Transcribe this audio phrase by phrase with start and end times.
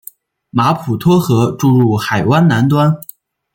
[0.49, 2.99] 马普托河注入海湾南端。